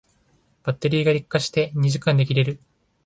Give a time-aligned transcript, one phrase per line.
[0.63, 2.59] バッテリーが劣化して二時間で切れる